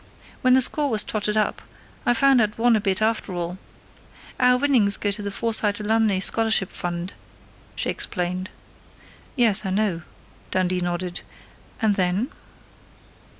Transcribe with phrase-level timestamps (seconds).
[0.41, 1.61] "When the score was totted up,
[2.07, 3.59] I found I'd won a bit after all.
[4.39, 7.13] Our winnings go to the Forsyte Alumnae Scholarship Fund,"
[7.75, 8.49] she explained.
[9.35, 10.01] "Yes, I know,"
[10.49, 11.21] Dundee nodded.
[11.83, 12.31] "And then